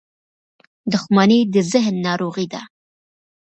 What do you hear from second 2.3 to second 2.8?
ده.